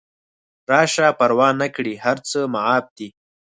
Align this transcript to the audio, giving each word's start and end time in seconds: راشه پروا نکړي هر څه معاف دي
راشه 0.71 1.07
پروا 1.19 1.49
نکړي 1.61 1.93
هر 2.05 2.17
څه 2.29 2.39
معاف 2.53 2.85
دي 2.97 3.09